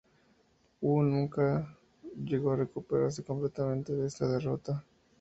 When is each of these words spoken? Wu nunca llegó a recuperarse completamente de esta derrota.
Wu 0.81 1.03
nunca 1.03 1.77
llegó 2.23 2.53
a 2.53 2.55
recuperarse 2.55 3.23
completamente 3.23 3.93
de 3.93 4.07
esta 4.07 4.27
derrota. 4.27 4.83